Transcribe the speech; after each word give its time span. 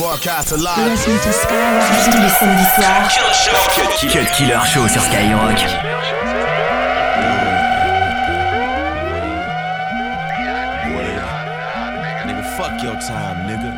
Broadcast 0.00 0.52
alive. 0.52 0.90
Listen 0.90 1.12
to 1.12 1.30
Skyrock 1.30 1.84
tous 2.06 2.22
les 2.22 2.28
samedis 2.30 2.64
soirs. 2.74 3.10
Cut 4.10 4.32
Killer 4.32 4.58
Show 4.64 4.88
sur 4.88 5.02
Skyrock. 5.02 5.60
Nigga, 12.26 12.42
fuck 12.56 12.82
your 12.82 12.96
time, 12.98 13.46
nigga. 13.46 13.69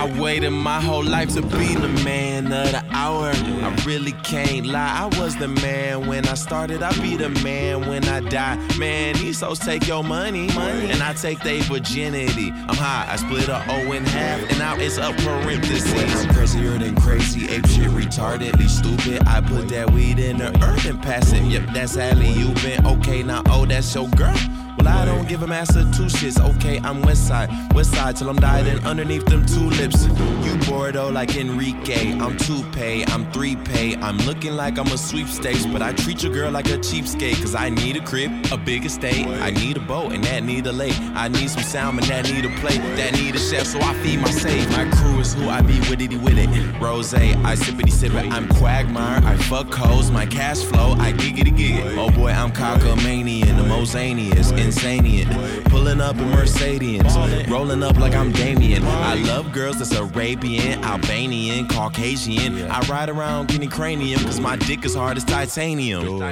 I 0.00 0.18
waited 0.18 0.52
my 0.52 0.80
whole 0.80 1.04
life 1.04 1.34
to 1.34 1.42
be 1.42 1.74
the 1.74 1.88
man 2.02 2.46
of 2.46 2.72
the 2.72 2.82
hour. 2.90 3.32
I 3.34 3.82
really 3.84 4.12
can't 4.12 4.64
lie, 4.64 5.02
I 5.02 5.20
was 5.20 5.36
the 5.36 5.48
man 5.48 6.06
when 6.06 6.26
I 6.26 6.32
started. 6.36 6.82
I'll 6.82 6.98
be 7.02 7.16
the 7.16 7.28
man 7.44 7.86
when 7.86 8.08
I 8.08 8.20
die. 8.20 8.56
Man, 8.78 9.16
these 9.16 9.42
hoes 9.42 9.58
take 9.58 9.86
your 9.86 10.02
money, 10.02 10.46
money, 10.54 10.90
and 10.90 11.02
I 11.02 11.12
take 11.12 11.40
their 11.40 11.60
virginity. 11.64 12.50
I'm 12.50 12.76
high, 12.76 13.12
I 13.12 13.16
split 13.16 13.48
a 13.48 13.62
O 13.68 13.92
in 13.92 14.06
half, 14.06 14.40
and 14.48 14.58
now 14.58 14.74
it's 14.78 14.96
up 14.96 15.14
parentheses. 15.18 16.24
Crazier 16.50 16.78
than 16.78 16.96
crazy, 16.96 17.48
ape 17.48 17.64
shit, 17.68 17.90
retardedly 17.90 18.68
stupid. 18.68 19.22
I 19.28 19.40
put 19.40 19.68
that 19.68 19.88
weed 19.92 20.18
in 20.18 20.38
the 20.38 20.48
earth 20.64 20.84
and 20.84 21.00
pass 21.00 21.32
it. 21.32 21.44
Yep, 21.44 21.68
that's 21.72 21.96
alley 21.96 22.32
you 22.32 22.48
been. 22.54 22.84
Okay, 22.84 23.22
now 23.22 23.42
oh, 23.46 23.66
that's 23.66 23.94
your 23.94 24.08
girl. 24.08 24.34
Well, 24.76 24.88
I 24.88 25.04
don't 25.04 25.28
give 25.28 25.42
a 25.42 25.46
master 25.46 25.82
two 25.92 26.06
shits. 26.06 26.40
Okay, 26.56 26.80
I'm 26.82 27.02
west 27.02 27.28
side, 27.28 27.50
west 27.74 27.92
side 27.92 28.16
till 28.16 28.30
I'm 28.30 28.36
dying 28.36 28.66
underneath 28.84 29.26
them 29.26 29.44
tulips. 29.44 30.06
You 30.06 30.56
Bordeaux 30.66 31.10
like 31.10 31.36
Enrique. 31.36 32.18
I'm 32.18 32.36
two 32.38 32.62
pay, 32.70 33.04
I'm 33.04 33.30
three 33.30 33.56
pay. 33.56 33.94
I'm 33.96 34.16
looking 34.18 34.56
like 34.56 34.78
I'm 34.78 34.86
a 34.88 34.96
sweepstakes, 34.96 35.66
but 35.66 35.82
I 35.82 35.92
treat 35.92 36.22
your 36.22 36.32
girl 36.32 36.50
like 36.50 36.66
a 36.66 36.78
cheapskate. 36.78 37.40
Cause 37.40 37.54
I 37.54 37.68
need 37.68 37.96
a 37.96 38.04
crib, 38.04 38.32
a 38.50 38.56
big 38.56 38.86
estate. 38.86 39.26
I 39.26 39.50
need 39.50 39.76
a 39.76 39.80
boat, 39.80 40.12
and 40.12 40.24
that 40.24 40.42
need 40.44 40.66
a 40.66 40.72
lake. 40.72 40.98
I 41.14 41.28
need 41.28 41.50
some 41.50 41.62
salmon, 41.62 42.04
that 42.06 42.24
need 42.24 42.46
a 42.46 42.50
plate. 42.60 42.80
That 42.96 43.12
need 43.12 43.34
a 43.34 43.38
chef, 43.38 43.66
so 43.66 43.80
I 43.82 43.92
feed 44.02 44.20
my 44.20 44.30
save. 44.30 44.68
My 44.70 44.88
crew 44.96 45.20
is 45.20 45.34
who 45.34 45.48
I 45.48 45.60
be 45.60 45.78
with 45.90 46.00
it, 46.00 46.14
with 46.22 46.38
it. 46.38 46.39
Rose, 46.80 47.12
I 47.14 47.54
sippity 47.54 47.90
sip 47.90 48.14
it. 48.14 48.32
I'm 48.32 48.48
Quagmire, 48.48 49.20
I 49.24 49.36
fuck 49.36 49.72
hoes. 49.72 50.10
My 50.10 50.26
cash 50.26 50.62
flow, 50.62 50.92
I 50.92 51.12
giggity 51.12 51.56
gig 51.56 51.76
it. 51.76 51.98
Oh 51.98 52.10
boy, 52.10 52.30
I'm 52.30 52.50
cockamanian, 52.52 53.56
the 53.56 53.62
Mosanius 53.62 54.56
insane. 54.58 55.28
Pulling 55.64 56.00
up 56.00 56.16
in 56.16 56.30
Mercedes, 56.30 57.02
rolling 57.48 57.82
up 57.82 57.96
like 57.98 58.14
I'm 58.14 58.32
Damien. 58.32 58.82
I 58.84 59.14
love 59.14 59.52
girls 59.52 59.78
that's 59.78 59.92
Arabian, 59.92 60.82
Albanian, 60.84 61.68
Caucasian. 61.68 62.70
I 62.70 62.80
ride 62.88 63.08
around 63.08 63.48
getting 63.48 63.68
cranium 63.68 64.22
cause 64.24 64.40
my 64.40 64.56
dick 64.56 64.84
is 64.84 64.94
hard 64.94 65.16
as 65.16 65.24
titanium. 65.24 66.22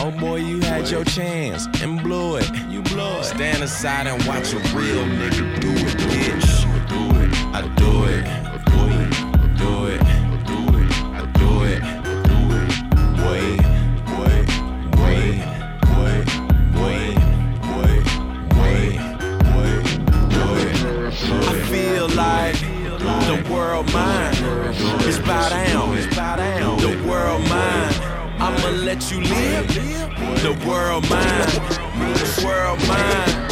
Oh, 0.00 0.10
boy, 0.12 0.36
you 0.36 0.60
had 0.60 0.88
your 0.88 1.04
chance 1.04 1.66
and 1.82 2.02
blew 2.02 2.36
it. 2.36 2.48
You 2.68 2.82
blew 2.82 3.18
it. 3.18 3.24
Stand 3.24 3.62
aside 3.62 4.06
and 4.06 4.22
watch 4.26 4.52
a 4.52 4.58
real 4.74 5.04
nigga 5.04 5.60
do 5.60 5.70
it, 5.70 5.96
bitch. 6.08 6.64
Do 6.88 6.96
it. 7.20 7.34
I 7.54 7.62
do 7.74 8.04
it. 8.04 8.57
World 23.78 23.92
mine. 23.92 24.34
It's 25.06 25.18
bow 25.18 25.48
down. 25.48 26.78
The 26.78 26.96
world 27.08 27.42
mine. 27.48 27.94
I'ma 28.40 28.70
let 28.84 29.10
you 29.10 29.20
live. 29.20 29.68
The 30.42 30.52
world 30.66 31.08
mine. 31.08 31.48
The 32.18 32.42
world 32.44 32.80
mine. 32.88 33.48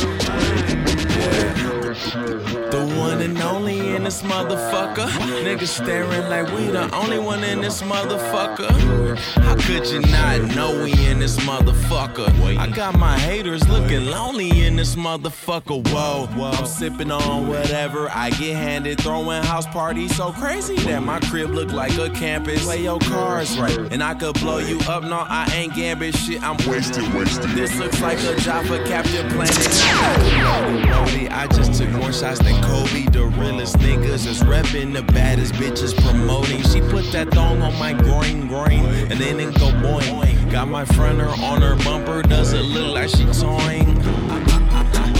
The 2.76 2.84
one 2.98 3.22
and 3.22 3.38
only 3.38 3.94
in 3.96 4.04
this 4.04 4.20
motherfucker. 4.20 5.06
Niggas 5.46 5.68
staring 5.68 6.28
like 6.28 6.46
we 6.54 6.66
the 6.66 6.94
only 6.94 7.18
one 7.18 7.42
in 7.42 7.62
this 7.62 7.80
motherfucker. 7.80 9.16
How 9.44 9.54
could 9.54 9.86
you 9.86 10.00
not 10.00 10.54
know 10.54 10.84
we 10.84 10.92
in 11.06 11.18
this 11.18 11.38
motherfucker? 11.38 12.28
I 12.58 12.68
got 12.68 12.98
my 12.98 13.18
haters 13.18 13.66
looking 13.66 14.04
lonely 14.04 14.66
in 14.66 14.76
this 14.76 14.94
motherfucker. 14.94 15.88
Whoa, 15.88 16.28
I'm 16.50 16.66
sipping 16.66 17.10
on 17.10 17.46
whatever 17.46 18.10
I 18.10 18.28
get 18.28 18.56
handed. 18.56 19.00
Throwing 19.00 19.42
house 19.44 19.66
parties 19.66 20.14
so 20.14 20.32
crazy 20.32 20.76
that 20.76 21.02
my 21.02 21.18
crib 21.20 21.52
look 21.52 21.72
like 21.72 21.96
a 21.96 22.10
campus. 22.10 22.62
Play 22.62 22.82
your 22.82 22.98
cards 22.98 23.58
right, 23.58 23.78
and 23.90 24.02
I 24.02 24.12
could 24.12 24.38
blow 24.40 24.58
you 24.58 24.78
up. 24.80 25.02
No, 25.02 25.24
I 25.26 25.50
ain't 25.54 25.74
gambit 25.74 26.14
shit. 26.14 26.42
I'm 26.42 26.58
wasted, 26.68 27.10
wasted. 27.14 27.52
This 27.52 27.74
looks 27.78 28.02
like 28.02 28.18
a 28.24 28.36
job 28.40 28.66
for 28.66 28.84
Captain 28.84 29.30
Planet. 29.30 29.56
I 31.36 31.46
just 31.48 31.74
took 31.74 31.88
more 31.90 32.12
shots 32.12 32.40
than 32.40 32.60
Kobe. 32.66 33.06
The 33.10 33.24
realest 33.38 33.78
niggas 33.78 34.26
is 34.26 34.40
repping 34.42 34.92
the 34.92 35.02
baddest 35.12 35.54
bitches 35.54 35.94
promoting. 36.04 36.62
She 36.62 36.80
put 36.80 37.10
that 37.12 37.30
thong 37.30 37.62
on 37.62 37.78
my 37.78 37.92
groin, 37.92 38.48
groin, 38.48 38.84
and 39.10 39.18
then 39.20 39.40
it 39.40 39.54
go 39.58 39.70
boing. 39.82 40.50
Got 40.50 40.68
my 40.68 40.84
fronter 40.84 41.28
on 41.42 41.62
her 41.62 41.76
bumper, 41.84 42.22
does 42.22 42.52
it 42.52 42.62
look 42.62 42.94
like 42.94 43.08
she 43.10 43.24
toying? 43.26 43.98
I, 44.30 44.42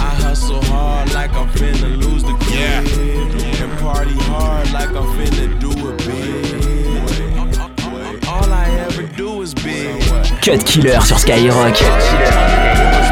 I, 0.09 0.15
hustle 0.23 0.63
hard 0.65 1.13
like 1.15 1.33
I'm 1.33 1.49
finna 1.49 1.97
lose 2.03 2.23
the 2.23 2.37
kid. 2.45 2.59
Yeah. 2.59 3.65
And 3.65 3.79
party 3.79 4.15
hard 4.31 4.71
like 4.73 4.91
I'm 4.91 5.09
finna 5.17 5.59
do 5.61 5.71
it 5.91 5.99
big. 6.07 6.47
All 8.29 8.53
I 8.53 8.69
ever 8.87 9.03
do 9.03 9.43
is 9.43 9.55
big. 9.55 10.03
Cut 10.43 10.65
Killer 10.67 11.01
sur 11.01 11.19
Skyrock. 11.19 11.75
Cut 11.75 12.03
Killer. 12.03 13.06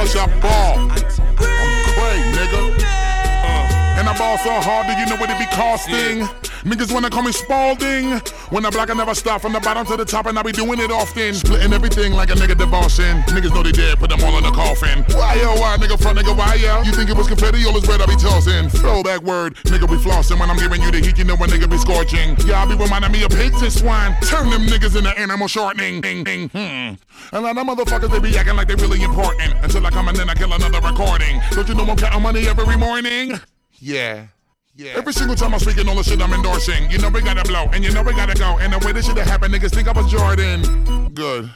Much 0.00 0.16
I 0.16 0.26
ball. 0.40 0.78
I'm 0.78 1.84
crazy, 1.92 2.32
nigga. 2.32 2.72
Uh, 2.80 3.98
and 3.98 4.08
I 4.08 4.16
ball 4.16 4.38
so 4.38 4.50
hard 4.50 4.86
that 4.88 4.96
you 4.98 5.04
know 5.04 5.20
what 5.20 5.28
it 5.28 5.38
be 5.38 5.44
costing. 5.52 6.49
Niggas 6.64 6.92
wanna 6.92 7.08
call 7.08 7.22
me 7.22 7.32
Spalding. 7.32 8.20
When 8.50 8.66
I 8.66 8.70
black, 8.70 8.90
I 8.90 8.94
never 8.94 9.14
stop 9.14 9.40
from 9.40 9.52
the 9.52 9.60
bottom 9.60 9.86
to 9.86 9.96
the 9.96 10.04
top, 10.04 10.26
and 10.26 10.38
I 10.38 10.42
be 10.42 10.52
doing 10.52 10.78
it 10.78 10.90
often. 10.90 11.34
Splitting 11.34 11.72
everything 11.72 12.12
like 12.12 12.30
a 12.30 12.34
nigga 12.34 12.56
divorcing. 12.56 13.16
Niggas 13.32 13.54
know 13.54 13.62
they 13.62 13.72
dead, 13.72 13.98
put 13.98 14.10
them 14.10 14.22
all 14.22 14.36
in 14.36 14.44
the 14.44 14.50
coffin. 14.50 15.04
Why 15.14 15.34
yo, 15.34 15.54
why 15.56 15.76
nigga 15.78 16.00
front 16.00 16.18
nigga, 16.18 16.36
why 16.36 16.54
yo? 16.54 16.82
You 16.82 16.92
think 16.92 17.08
it 17.08 17.16
was 17.16 17.28
confetti, 17.28 17.64
all 17.64 17.72
this 17.72 17.86
bread 17.86 18.02
I 18.02 18.06
be 18.06 18.16
tossing. 18.16 18.68
Throw 18.68 19.02
that 19.04 19.22
word, 19.22 19.56
nigga 19.72 19.88
be 19.88 19.96
flossing. 19.96 20.38
When 20.38 20.50
I'm 20.50 20.58
giving 20.58 20.82
you 20.82 20.90
the 20.90 21.00
heat, 21.00 21.16
you 21.16 21.24
know 21.24 21.36
when 21.36 21.48
nigga 21.50 21.70
be 21.70 21.78
scorching. 21.78 22.36
Y'all 22.46 22.68
be 22.68 22.74
reminding 22.74 23.12
me 23.12 23.22
of 23.22 23.30
pigs 23.30 23.62
and 23.62 23.72
swine. 23.72 24.14
Turn 24.22 24.50
them 24.50 24.66
niggas 24.66 24.96
into 24.96 25.16
animal 25.18 25.48
shortening. 25.48 26.00
Ding, 26.00 26.24
ding, 26.24 26.48
hmm. 26.50 26.58
And 26.58 26.98
a 27.32 27.40
lot 27.40 27.56
of 27.56 27.66
motherfuckers, 27.66 28.10
they 28.10 28.18
be 28.18 28.36
acting 28.36 28.56
like 28.56 28.68
they 28.68 28.74
really 28.74 29.02
important. 29.02 29.54
Until 29.62 29.86
I 29.86 29.90
come 29.90 30.08
and 30.08 30.16
then 30.16 30.28
I 30.28 30.34
kill 30.34 30.52
another 30.52 30.80
recording. 30.80 31.40
Don't 31.52 31.68
you 31.68 31.74
know 31.74 31.84
I'm 31.84 31.96
counting 31.96 32.22
money 32.22 32.46
every 32.46 32.76
morning? 32.76 33.40
Yeah. 33.82 34.26
Yeah. 34.74 34.92
Every 34.94 35.12
single 35.12 35.36
time 35.36 35.52
I'm 35.52 35.60
speaking 35.60 35.88
all 35.88 35.96
the 35.96 36.04
shit 36.04 36.22
I'm 36.22 36.32
endorsing, 36.32 36.90
you 36.90 36.98
know 36.98 37.08
we 37.08 37.22
gotta 37.22 37.42
blow, 37.42 37.66
and 37.72 37.84
you 37.84 37.92
know 37.92 38.02
we 38.02 38.12
gotta 38.14 38.38
go. 38.38 38.58
And 38.58 38.72
the 38.72 38.78
way 38.84 38.92
this 38.92 39.06
shit 39.06 39.16
happened, 39.18 39.52
niggas 39.52 39.74
think 39.74 39.88
I 39.88 39.92
was 39.92 40.10
Jordan. 40.10 41.12
Good. 41.12 41.50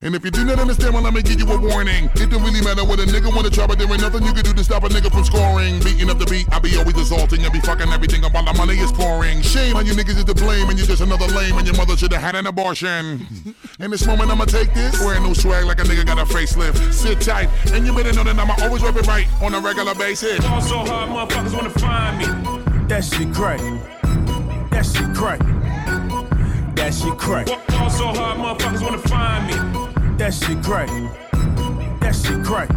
And 0.00 0.14
if 0.14 0.24
you 0.24 0.30
do 0.30 0.44
not 0.44 0.60
understand, 0.60 0.94
well, 0.94 1.02
let 1.02 1.12
me 1.12 1.22
give 1.22 1.40
you 1.40 1.50
a 1.50 1.58
warning. 1.58 2.08
It 2.14 2.30
don't 2.30 2.44
really 2.44 2.62
matter 2.62 2.84
what 2.84 3.00
a 3.00 3.02
nigga 3.02 3.34
wanna 3.34 3.50
try, 3.50 3.66
but 3.66 3.80
there 3.80 3.90
ain't 3.90 4.00
nothing 4.00 4.22
you 4.22 4.32
can 4.32 4.44
do 4.44 4.52
to 4.52 4.62
stop 4.62 4.84
a 4.84 4.88
nigga 4.88 5.10
from 5.10 5.24
scoring. 5.24 5.82
Beating 5.82 6.08
up 6.08 6.20
the 6.20 6.26
beat, 6.26 6.46
I 6.54 6.60
be 6.60 6.76
always 6.78 6.96
assaulting 6.96 7.42
and 7.42 7.52
be 7.52 7.58
fucking 7.58 7.90
everything 7.90 8.24
up 8.24 8.32
while 8.32 8.44
the 8.44 8.54
money 8.54 8.78
is 8.78 8.92
pouring. 8.92 9.42
Shame 9.42 9.74
on 9.74 9.86
you 9.86 9.94
niggas 9.94 10.18
is 10.18 10.24
to 10.24 10.34
blame, 10.34 10.68
and 10.68 10.78
you're 10.78 10.86
just 10.86 11.02
another 11.02 11.26
lame, 11.34 11.58
and 11.58 11.66
your 11.66 11.74
mother 11.74 11.96
should've 11.96 12.22
had 12.22 12.36
an 12.36 12.46
abortion. 12.46 13.26
In 13.80 13.90
this 13.90 14.06
moment, 14.06 14.30
I'ma 14.30 14.44
take 14.44 14.72
this. 14.72 15.00
Wearing 15.00 15.24
new 15.24 15.34
swag 15.34 15.64
like 15.64 15.80
a 15.80 15.82
nigga 15.82 16.06
got 16.06 16.18
a 16.18 16.24
facelift. 16.24 16.92
Sit 16.94 17.20
tight, 17.20 17.48
and 17.72 17.84
you 17.84 17.92
better 17.92 18.12
know 18.12 18.22
that 18.22 18.38
I'ma 18.38 18.54
always 18.62 18.84
rep 18.84 18.94
it 18.94 19.06
right 19.08 19.26
on 19.42 19.52
a 19.52 19.58
regular 19.58 19.96
basis. 19.96 20.38
Fall 20.46 20.60
so 20.60 20.78
hard, 20.78 21.10
motherfuckers 21.10 21.54
wanna 21.54 21.70
find 21.70 22.18
me. 22.18 22.86
That 22.86 23.02
shit 23.02 23.34
crack. 23.34 23.58
That 24.70 24.86
shit 24.86 25.12
crack. 25.12 25.40
That 26.76 26.94
shit 26.94 27.18
crack. 27.18 27.48
Fall 27.48 27.90
so 27.90 28.06
hard, 28.06 28.38
motherfuckers 28.38 28.80
wanna 28.80 28.98
find 28.98 29.46
me. 29.48 29.87
That 30.18 30.34
shit 30.34 30.62
crack. 30.64 30.88
That 32.00 32.12
shit 32.12 32.44
crack. 32.44 32.68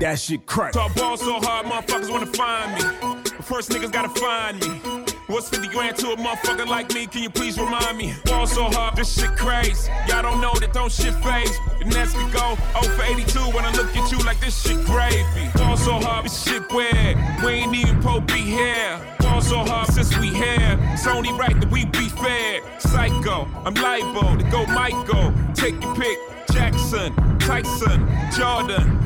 That 0.00 0.18
shit 0.18 0.46
crack. 0.46 0.72
Talk 0.72 0.94
ball 0.94 1.16
so 1.18 1.38
hard, 1.40 1.66
motherfuckers 1.66 2.10
wanna 2.10 2.26
find 2.26 2.72
me. 2.74 3.30
First 3.42 3.70
niggas 3.70 3.92
gotta 3.92 4.08
find 4.20 4.58
me. 4.60 5.05
What's 5.28 5.48
50 5.48 5.68
grand 5.68 5.96
to 5.96 6.12
a 6.12 6.16
motherfucker 6.16 6.68
like 6.68 6.94
me? 6.94 7.08
Can 7.08 7.24
you 7.24 7.30
please 7.30 7.58
remind 7.58 7.98
me? 7.98 8.14
Ball 8.26 8.46
so 8.46 8.64
hard, 8.64 8.94
this 8.94 9.12
shit 9.12 9.34
crazy. 9.36 9.90
Y'all 10.06 10.22
don't 10.22 10.40
know 10.40 10.54
that 10.54 10.72
don't 10.72 10.90
shit 10.90 11.14
phase. 11.14 11.58
And 11.80 11.90
that's 11.90 12.12
could 12.12 12.32
go 12.32 12.56
0 12.80 12.94
for 12.94 13.02
82 13.02 13.38
when 13.50 13.64
I 13.64 13.72
look 13.72 13.96
at 13.96 14.12
you 14.12 14.18
like 14.18 14.38
this 14.38 14.62
shit 14.62 14.84
gravy. 14.86 15.50
Ball 15.56 15.76
so 15.76 15.94
hard, 15.98 16.26
this 16.26 16.44
shit 16.44 16.62
weird. 16.72 17.16
We 17.42 17.50
ain't 17.50 17.74
even 17.74 18.00
pro 18.00 18.20
be 18.20 18.34
here. 18.38 19.00
Ball 19.18 19.40
so 19.40 19.58
hard 19.64 19.88
since 19.88 20.16
we 20.16 20.28
here. 20.28 20.78
It's 20.92 21.08
only 21.08 21.32
right 21.32 21.58
that 21.58 21.70
we 21.72 21.86
be 21.86 22.08
fair. 22.08 22.60
Psycho, 22.78 23.48
I'm 23.64 23.74
liable 23.74 24.38
to 24.38 24.44
go 24.48 24.64
Michael. 24.66 25.34
Take 25.54 25.82
your 25.82 25.96
pick. 25.96 26.18
Jackson, 26.52 27.12
Tyson, 27.40 28.08
Jordan. 28.30 29.05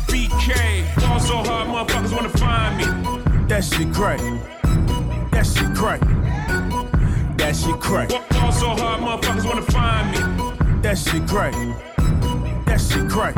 BK. 0.11 0.83
Fall 0.99 1.19
so 1.19 1.37
hard, 1.37 1.69
motherfuckers 1.69 2.13
wanna 2.13 2.29
find 2.29 2.77
me. 2.77 2.85
That 3.47 3.63
shit 3.63 3.93
crack. 3.93 4.19
That 5.31 5.45
shit 5.45 5.73
crack. 5.73 6.01
That 7.37 7.55
shit 7.55 7.79
crack. 7.79 8.09
Fall 8.09 8.51
so 8.51 8.67
hard, 8.69 8.99
motherfuckers 9.01 9.45
wanna 9.45 9.61
find 9.61 10.11
me. 10.11 10.19
That 10.81 10.97
shit 10.97 11.25
crack. 11.27 11.53
That 12.65 12.81
shit 12.81 13.09
crack. 13.09 13.35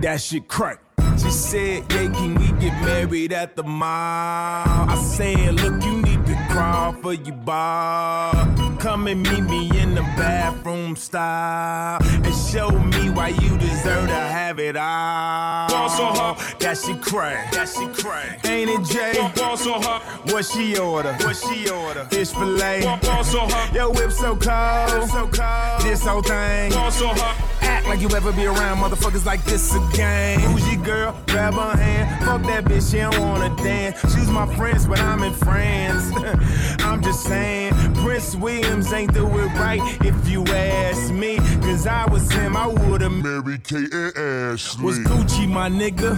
That 0.00 0.20
shit 0.20 0.48
crack. 0.48 0.80
She 1.18 1.30
said, 1.30 1.84
yeah, 1.92 2.10
can 2.12 2.34
we 2.34 2.48
get 2.60 2.74
married 2.82 3.32
at 3.32 3.54
the 3.54 3.62
mall? 3.62 3.84
I 3.86 4.96
said, 4.96 5.54
look, 5.60 5.84
you 5.84 6.02
need 6.02 6.13
crawl 6.54 6.92
for 6.92 7.14
your 7.14 7.34
bar. 7.34 8.32
Come 8.78 9.08
and 9.08 9.22
meet 9.28 9.42
me 9.42 9.80
in 9.80 9.94
the 9.94 10.02
bathroom 10.16 10.94
style 10.94 11.98
and 12.02 12.34
show 12.34 12.70
me 12.70 13.10
why 13.10 13.28
you 13.28 13.58
deserve 13.58 14.06
to 14.08 14.22
have 14.38 14.60
it 14.60 14.76
all. 14.76 15.68
Ball 15.68 15.88
so 15.88 16.06
hot, 16.06 16.56
that 16.60 16.78
she 16.78 16.94
crack, 16.94 17.50
that 17.52 17.68
she 17.68 17.86
crack. 18.00 18.44
Ain't 18.46 18.70
it 18.70 18.84
Jay? 18.84 19.14
Ball 19.34 19.56
so 19.56 19.74
hot, 19.74 20.02
what 20.30 20.44
she 20.44 20.78
order? 20.78 21.12
What 21.24 21.36
she 21.36 21.68
order? 21.68 22.04
Fish 22.04 22.30
fillet. 22.30 22.82
Ball 23.02 23.24
so 23.24 23.40
hot, 23.40 23.74
your 23.74 23.90
whip 23.90 24.12
so 24.12 24.36
cold, 24.36 25.10
so 25.10 25.26
cold. 25.26 25.82
This 25.82 26.04
whole 26.06 26.22
thing. 26.22 26.70
Ball 26.70 26.90
so 26.90 27.08
hot. 27.08 27.53
Act 27.64 27.86
like 27.86 28.00
you 28.00 28.08
ever 28.10 28.32
be 28.32 28.46
around 28.46 28.78
motherfuckers 28.78 29.24
like 29.24 29.42
this 29.44 29.74
again. 29.74 30.40
Who's 30.40 30.66
your 30.72 30.82
girl? 30.82 31.16
Grab 31.26 31.54
her 31.54 31.76
hand. 31.76 32.24
Fuck 32.24 32.42
that 32.42 32.64
bitch, 32.64 32.90
she 32.90 32.98
don't 32.98 33.18
wanna 33.20 33.54
dance. 33.56 34.00
She's 34.14 34.28
my 34.28 34.46
friends, 34.56 34.86
but 34.86 35.00
I'm 35.00 35.22
in 35.22 35.32
France. 35.32 36.12
I'm 36.84 37.02
just 37.02 37.24
saying, 37.24 37.72
Prince 38.14 38.36
Williams 38.36 38.92
ain't 38.92 39.12
do 39.12 39.26
it 39.26 39.48
right 39.58 39.80
if 40.02 40.28
you 40.28 40.44
ask 40.44 41.12
me. 41.12 41.36
Cause 41.62 41.84
I 41.88 42.08
was 42.08 42.30
him, 42.30 42.56
I 42.56 42.68
would've 42.68 43.10
married 43.10 43.64
Kate 43.64 43.92
and 43.92 44.16
Ashley. 44.16 44.84
Was 44.84 45.00
Gucci 45.00 45.48
my 45.48 45.68
nigga? 45.68 46.14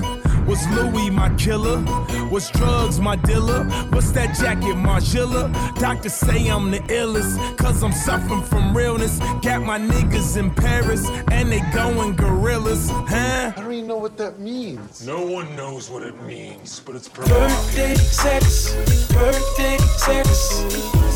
Was 0.47 0.69
Louis 0.69 1.09
my 1.09 1.35
killer? 1.37 1.83
Was 2.31 2.51
drugs 2.51 3.01
my 3.01 3.17
dealer? 3.17 3.65
What's 3.93 4.13
that 4.13 4.37
jacket, 4.37 4.77
Margilla? 4.77 5.51
Doctors 5.81 6.13
say 6.13 6.49
I'm 6.49 6.71
the 6.71 6.81
illest, 6.81 7.57
cause 7.57 7.83
I'm 7.83 7.93
suffering 7.93 8.43
from 8.43 8.77
realness. 8.77 9.19
Got 9.41 9.63
my 9.63 9.79
niggas 9.79 10.37
in 10.37 10.51
Paris, 10.51 11.09
and 11.33 11.51
they 11.51 11.63
going 11.73 12.15
gorillas, 12.15 12.91
huh? 12.91 13.53
I 13.57 13.61
don't 13.63 13.73
even 13.73 13.87
know 13.87 13.97
what 13.97 14.19
that 14.19 14.39
means. 14.39 15.07
No 15.07 15.25
one 15.25 15.57
knows 15.57 15.89
what 15.89 16.03
it 16.03 16.21
means, 16.25 16.79
but 16.79 16.95
it's 16.95 17.09
Birthday 17.09 17.95
sex, 17.95 18.75
birthday 19.15 19.79
sex. 19.97 21.16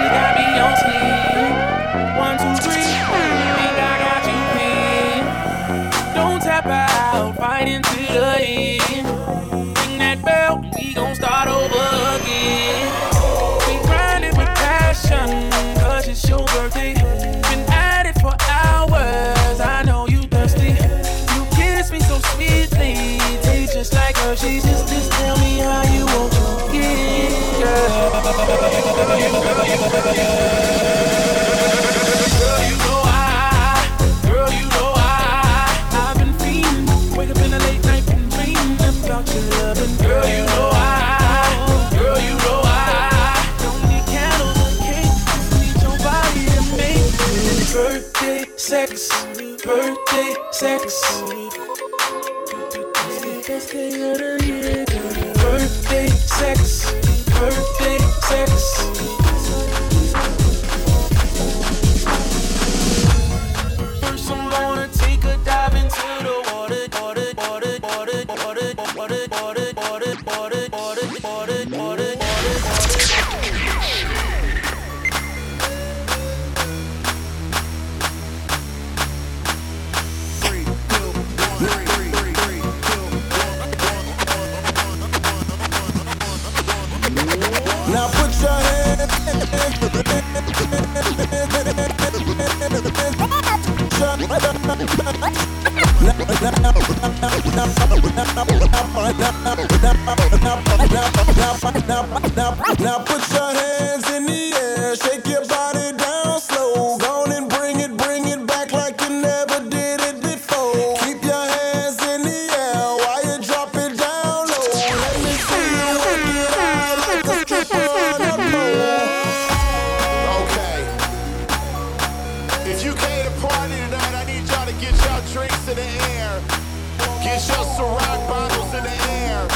Get 127.41 127.57
your 127.57 127.65
Ciroc 127.73 128.27
bottles 128.27 128.71
in 128.75 128.83
the 128.83 128.97
air. 129.09 129.47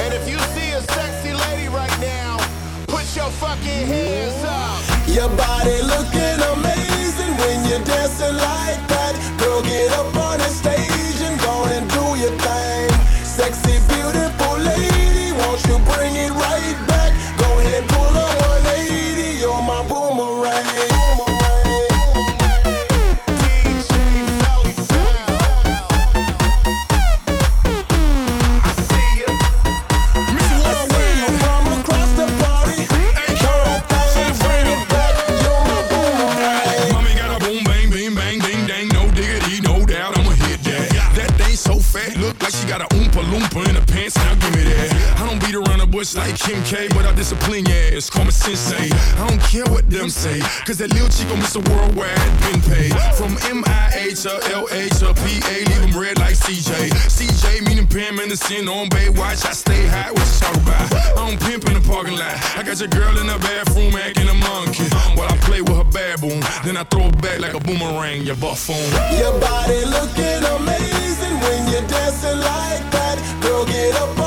And 0.00 0.14
if 0.14 0.26
you 0.26 0.38
see 0.56 0.70
a 0.70 0.80
sexy 0.80 1.34
lady 1.34 1.68
right 1.68 2.00
now, 2.00 2.38
put 2.88 3.04
your 3.14 3.28
fucking 3.36 3.86
hands 3.86 4.42
up. 4.44 4.80
Your 5.06 5.28
body 5.28 5.82
looking 5.82 6.09
bush 46.10 46.16
like 46.16 46.38
Kim 46.38 46.62
K, 46.64 46.88
but 46.88 47.06
I 47.06 47.14
discipline 47.14 47.64
your 47.66 47.96
ass, 47.96 48.10
call 48.10 48.24
me 48.24 48.30
sensei. 48.30 48.90
I 49.18 49.28
don't 49.28 49.40
care 49.42 49.64
what 49.66 49.88
them 49.90 50.08
say, 50.08 50.40
cause 50.64 50.78
that 50.78 50.92
little 50.92 51.08
chico 51.08 51.34
Mr. 51.36 51.60
Worldwide 51.68 52.16
been 52.46 52.60
paid. 52.62 52.94
From 53.14 53.34
MIA 53.50 54.14
to 54.22 54.30
LA 54.50 54.88
to 55.00 55.14
PA, 55.14 55.54
leave 55.68 55.80
them 55.80 55.98
red 55.98 56.18
like 56.18 56.34
CJ. 56.34 56.90
CJ 57.08 57.66
meaning 57.66 57.86
Pam 57.86 58.18
and 58.18 58.30
the 58.30 58.36
sin 58.36 58.68
on 58.68 58.88
Baywatch, 58.88 59.46
I 59.46 59.52
stay 59.52 59.86
high, 59.86 60.10
what 60.12 60.26
you 60.26 60.38
talk 60.40 60.56
about? 60.56 60.94
I 60.94 61.14
don't 61.14 61.40
pimp 61.40 61.66
in 61.66 61.74
the 61.74 61.84
parking 61.88 62.16
lot. 62.16 62.34
I 62.56 62.62
got 62.62 62.78
your 62.80 62.88
girl 62.88 63.16
in 63.18 63.26
the 63.26 63.38
bathroom 63.38 63.94
acting 63.94 64.28
a 64.28 64.34
monkey. 64.34 64.88
While 65.16 65.30
I 65.30 65.36
play 65.38 65.62
with 65.62 65.76
her 65.76 65.84
baboon, 65.84 66.40
then 66.64 66.76
I 66.76 66.84
throw 66.84 67.06
it 67.06 67.20
back 67.22 67.40
like 67.40 67.54
a 67.54 67.60
boomerang, 67.60 68.22
your 68.22 68.36
buffoon. 68.36 68.80
Your 69.18 69.34
body 69.40 69.84
looking 69.84 70.42
amazing 70.58 71.34
when 71.44 71.60
you're 71.70 71.86
dancing 71.88 72.38
like 72.38 72.84
that. 72.94 73.16
Girl, 73.42 73.64
get 73.66 73.94
up 73.96 74.19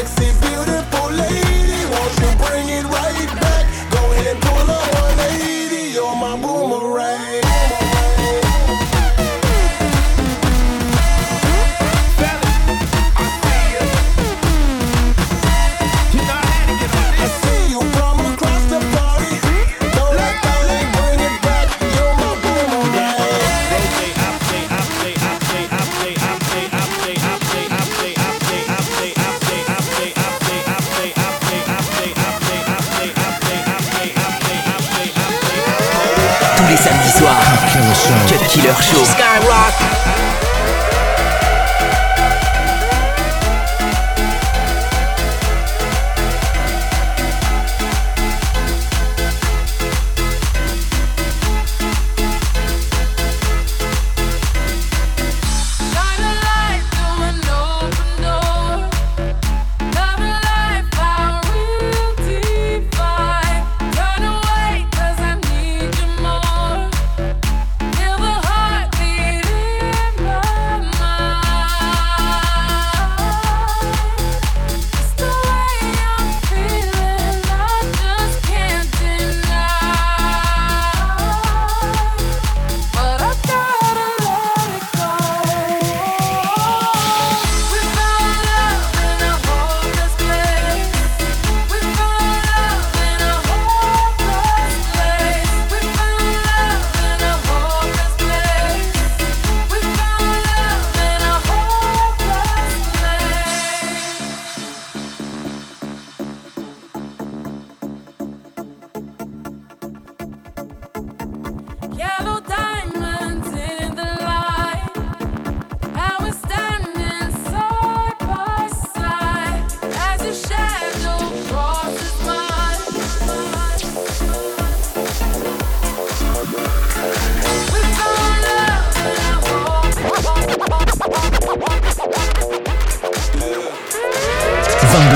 Sexy, 0.00 0.32
beautiful 0.40 0.79
Killer 38.50 38.74
Show. 38.82 39.04
Skyrock. 39.04 39.89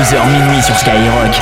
22h 0.04 0.26
minuit 0.28 0.62
sur 0.62 0.74
Skyrock. 0.74 1.32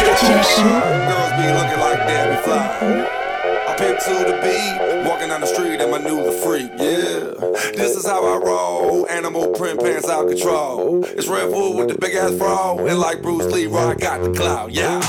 To 4.03 4.15
the 4.15 4.39
beat, 4.43 5.07
walking 5.07 5.29
down 5.29 5.41
the 5.41 5.47
street 5.47 5.81
and 5.81 5.91
my 5.91 5.99
new 5.99 6.25
the 6.25 6.33
freak, 6.33 6.71
yeah. 6.77 7.31
This 7.77 7.95
is 7.95 8.05
how 8.05 8.25
I 8.25 8.39
roll, 8.39 9.07
animal 9.09 9.53
print 9.53 9.79
pants 9.81 10.09
out 10.09 10.29
control. 10.29 11.05
It's 11.05 11.29
Red 11.29 11.53
Bull 11.53 11.77
with 11.77 11.89
the 11.89 11.99
big 11.99 12.15
ass 12.17 12.37
fro, 12.37 12.85
and 12.85 12.99
like 12.99 13.23
Bruce 13.23 13.53
Lee, 13.53 13.67
I 13.67 13.95
got 13.95 14.23
the 14.23 14.33
clout, 14.33 14.73
yeah. 14.73 15.01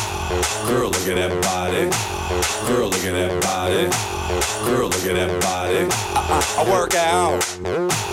Girl, 0.68 0.90
look 0.90 1.08
at 1.08 1.16
that 1.16 1.42
body. 1.42 1.90
Girl, 2.68 2.90
look 2.90 3.04
at 3.06 3.14
that 3.14 3.42
body. 3.42 3.90
Girl, 4.70 4.90
look 4.90 5.06
at 5.06 5.16
that 5.16 5.42
body. 5.42 5.88
I, 5.90 6.56
I, 6.58 6.64
I 6.64 6.72
work 6.72 6.94
out. 6.96 8.13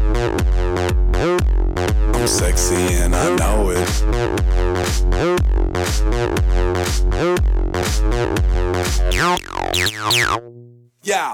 Sexy 2.31 2.95
and 2.95 3.13
I 3.13 3.35
know 3.35 3.71
it. 3.71 3.87
Yeah, 11.03 11.33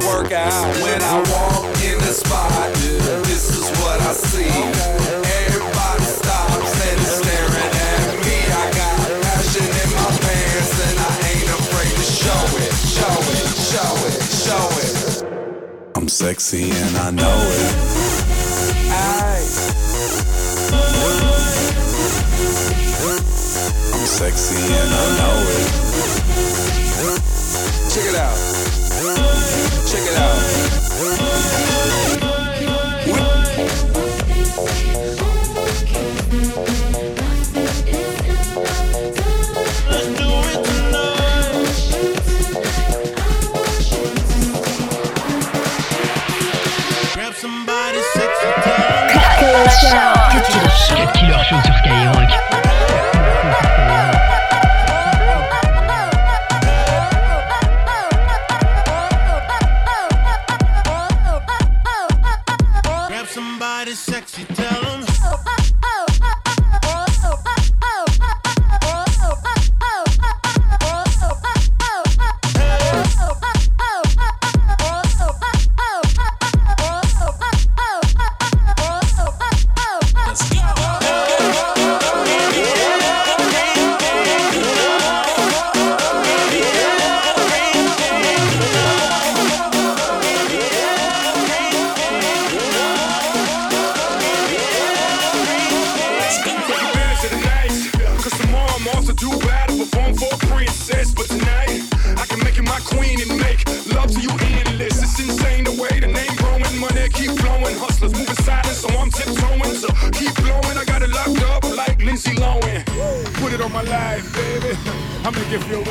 work 0.05 0.31
out 0.31 0.65
when 0.81 1.01
I 1.01 1.17
walk 1.29 1.65
in 1.83 1.97
the 1.99 2.13
spot. 2.13 2.73
This 3.25 3.49
is 3.49 3.69
what 3.81 3.99
I 4.01 4.13
see. 4.13 4.49
Everybody 5.45 6.05
stops 6.05 6.73
and 6.87 6.99
is 6.99 7.11
staring 7.21 7.73
at 7.91 8.07
me. 8.25 8.37
I 8.49 8.65
got 8.73 8.95
passion 9.21 9.65
in 9.65 9.89
my 9.93 10.09
pants 10.25 10.75
and 10.87 10.97
I 10.99 11.13
ain't 11.29 11.49
afraid 11.59 11.93
to 11.93 12.05
show 12.05 12.43
it, 12.65 12.73
show 12.97 13.17
it, 13.35 13.47
show 13.69 13.93
it, 14.07 14.17
show 14.45 14.65
it. 14.81 14.93
I'm 15.95 16.07
sexy 16.07 16.71
and 16.71 16.97
I 16.97 17.11
know 17.11 17.37
it. 17.61 17.73
Aye. 18.91 19.45
I'm 23.93 24.05
sexy 24.07 24.55
and 24.55 24.93
I 24.93 25.17
know 25.17 25.37
it. 25.59 25.70
Seulement 113.61 113.87
life, 113.89 114.33
baby. 114.33 114.75
I 115.23 115.29
might 115.29 115.35
be 115.35 115.41
too 115.51 115.61
strung 115.61 115.83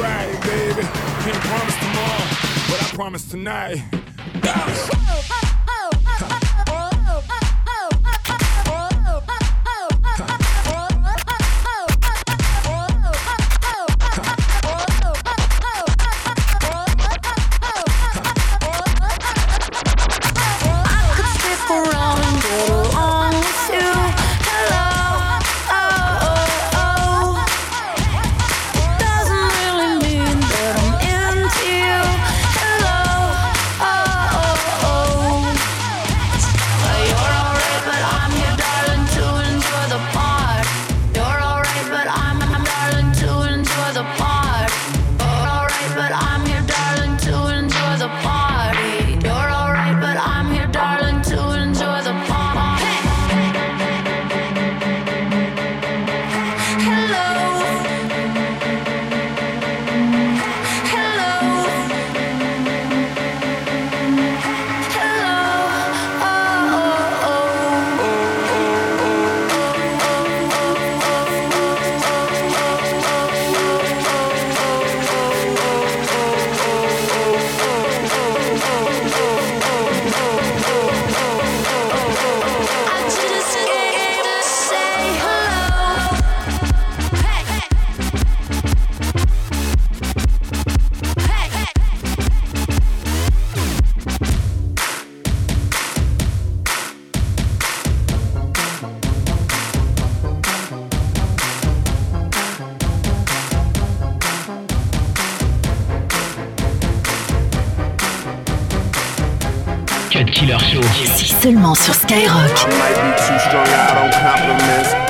out 113.75 113.97
on 113.99 114.11
compliments, 114.13 115.10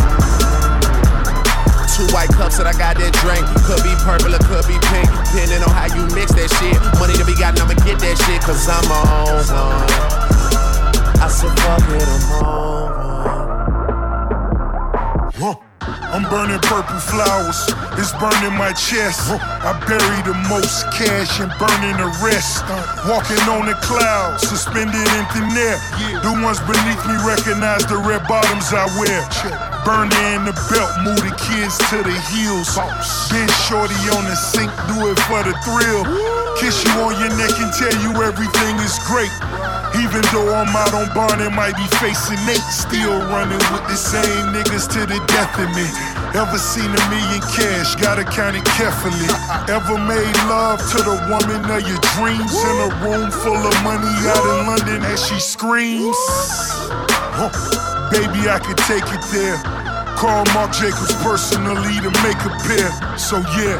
Two 2.01 2.09
white 2.15 2.29
cups 2.29 2.57
that 2.57 2.65
I 2.65 2.73
got 2.73 2.97
that 2.97 3.13
drink. 3.21 3.45
Could 3.69 3.85
be 3.85 3.93
purple 4.01 4.33
or 4.33 4.41
could 4.49 4.65
be 4.65 4.73
pink. 4.89 5.05
Depending 5.29 5.61
on 5.61 5.69
how 5.69 5.85
you 5.85 6.01
mix 6.17 6.33
that 6.33 6.49
shit. 6.57 6.73
Money 6.97 7.13
to 7.13 7.25
be 7.25 7.37
gotten, 7.37 7.61
I'ma 7.61 7.77
get 7.85 8.01
that 8.01 8.17
shit, 8.25 8.41
cause 8.41 8.65
I'm 8.65 8.89
on 8.89 9.37
one. 9.53 9.85
I 11.21 11.29
said, 11.29 11.53
fuck 11.61 11.85
it, 11.93 12.01
I'm 12.01 12.41
on 12.41 12.89
one. 15.21 15.61
Huh. 15.61 15.70
I'm 16.11 16.27
burning 16.29 16.59
purple 16.61 16.99
flowers, 16.99 17.57
it's 17.97 18.13
burning 18.21 18.53
my 18.53 18.73
chest. 18.73 19.31
I 19.33 19.73
bury 19.87 20.19
the 20.27 20.37
most 20.45 20.85
cash 20.93 21.39
and 21.41 21.49
burning 21.57 21.97
the 21.97 22.09
rest. 22.21 22.61
Walking 23.09 23.41
on 23.49 23.65
the 23.65 23.73
clouds, 23.81 24.45
suspended 24.45 25.07
in 25.17 25.25
thin 25.33 25.49
air. 25.57 25.79
The 26.21 26.37
ones 26.43 26.61
beneath 26.69 27.01
me 27.09 27.15
recognize 27.25 27.87
the 27.89 27.97
red 27.97 28.27
bottoms 28.27 28.69
I 28.69 28.85
wear. 28.99 29.25
Burn 29.81 30.13
in 30.29 30.45
the 30.45 30.53
belt, 30.69 30.91
move 31.01 31.17
the 31.17 31.33
kids 31.41 31.73
to 31.89 32.05
the 32.05 32.17
heels. 32.29 32.77
Been 33.33 33.49
shorty 33.65 33.97
on 34.13 34.23
the 34.29 34.37
sink, 34.37 34.69
do 34.85 35.09
it 35.09 35.17
for 35.25 35.41
the 35.41 35.57
thrill. 35.65 36.05
Kiss 36.61 36.83
you 36.85 36.93
on 37.01 37.17
your 37.17 37.33
neck 37.41 37.57
and 37.57 37.73
tell 37.73 37.95
you 38.05 38.13
everything 38.21 38.75
is 38.85 38.99
great. 39.09 39.33
Even 39.99 40.23
though 40.31 40.55
I'm 40.55 40.71
out 40.75 40.93
on 40.93 41.11
bond 41.13 41.41
and 41.41 41.55
might 41.55 41.75
be 41.75 41.87
facing 41.99 42.39
eight, 42.47 42.63
still 42.71 43.19
running 43.27 43.59
with 43.75 43.85
the 43.91 43.95
same 43.99 44.55
niggas 44.55 44.87
to 44.95 45.03
the 45.03 45.19
death 45.27 45.51
of 45.59 45.67
me. 45.75 45.83
Ever 46.31 46.57
seen 46.57 46.87
a 46.87 47.03
million 47.11 47.41
cash, 47.51 47.95
gotta 47.99 48.23
count 48.23 48.55
it 48.55 48.63
carefully. 48.79 49.27
Ever 49.67 49.99
made 50.07 50.35
love 50.47 50.79
to 50.95 50.99
the 51.03 51.17
woman 51.27 51.59
of 51.67 51.81
your 51.83 51.99
dreams 52.15 52.55
in 52.55 52.75
a 52.87 52.89
room 53.03 53.31
full 53.31 53.59
of 53.59 53.75
money 53.83 54.11
out 54.31 54.45
in 54.47 54.67
London 54.67 55.03
as 55.03 55.19
she 55.27 55.39
screams? 55.39 56.15
Baby, 58.11 58.47
I 58.47 58.59
could 58.63 58.77
take 58.87 59.03
it 59.07 59.23
there. 59.31 59.57
Call 60.15 60.45
Mark 60.53 60.71
Jacobs 60.71 61.13
personally 61.23 61.99
to 61.99 62.11
make 62.23 62.39
a 62.47 62.53
pair. 62.63 63.17
So 63.17 63.39
yeah, 63.59 63.79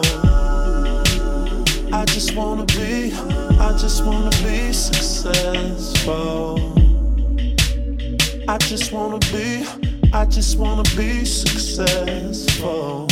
I 2.01 2.05
just 2.05 2.35
wanna 2.35 2.65
be, 2.65 3.13
I 3.13 3.77
just 3.77 4.03
wanna 4.03 4.31
be 4.41 4.73
successful. 4.73 6.57
I 8.47 8.57
just 8.57 8.91
wanna 8.91 9.19
be, 9.31 9.67
I 10.11 10.25
just 10.25 10.57
wanna 10.57 10.81
be 10.97 11.23
successful. 11.23 13.05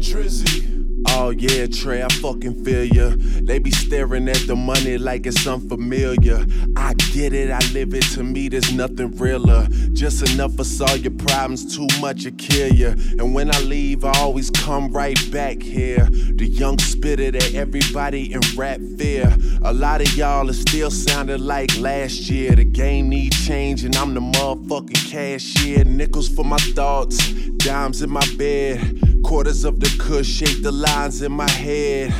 Trizzy. 0.00 0.75
Oh 1.18 1.30
yeah, 1.30 1.64
Trey, 1.66 2.02
I 2.02 2.08
fucking 2.08 2.62
feel 2.62 2.84
ya. 2.84 3.12
They 3.16 3.58
be 3.58 3.70
staring 3.70 4.28
at 4.28 4.46
the 4.46 4.54
money 4.54 4.98
like 4.98 5.24
it's 5.26 5.46
unfamiliar. 5.46 6.44
I 6.76 6.92
get 6.92 7.32
it, 7.32 7.50
I 7.50 7.58
live 7.72 7.94
it. 7.94 8.02
To 8.12 8.22
me, 8.22 8.50
there's 8.50 8.70
nothing 8.70 9.16
realer. 9.16 9.66
Just 9.94 10.30
enough 10.30 10.54
for 10.56 10.64
solve 10.64 10.98
your 10.98 11.14
problems, 11.14 11.74
too 11.74 11.86
much 12.02 12.24
to 12.24 12.32
kill 12.32 12.70
ya. 12.70 12.90
And 13.18 13.34
when 13.34 13.52
I 13.52 13.58
leave, 13.60 14.04
I 14.04 14.12
always 14.18 14.50
come 14.50 14.92
right 14.92 15.18
back 15.32 15.62
here. 15.62 16.04
The 16.04 16.46
young 16.46 16.78
spitter 16.78 17.30
that 17.30 17.54
everybody 17.54 18.34
in 18.34 18.42
rap 18.54 18.78
fear. 18.98 19.34
A 19.64 19.72
lot 19.72 20.02
of 20.02 20.14
y'all 20.18 20.50
are 20.50 20.52
still 20.52 20.90
sounding 20.90 21.40
like 21.40 21.74
last 21.78 22.28
year. 22.28 22.54
The 22.54 22.64
game 22.64 23.08
need 23.08 23.32
change, 23.32 23.84
and 23.84 23.96
I'm 23.96 24.12
the 24.12 24.20
motherfucking 24.20 25.10
cashier. 25.10 25.82
Nickels 25.82 26.28
for 26.28 26.44
my 26.44 26.58
thoughts, 26.74 27.16
dimes 27.56 28.02
in 28.02 28.10
my 28.10 28.26
bed. 28.36 29.15
Quarters 29.26 29.64
of 29.64 29.80
the 29.80 29.92
kush 29.98 30.28
shape 30.28 30.62
the 30.62 30.70
lines 30.70 31.20
in 31.20 31.32
my 31.32 31.50
head. 31.50 32.14